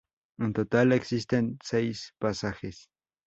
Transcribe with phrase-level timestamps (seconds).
[0.45, 2.81] En total existen seis pasajes.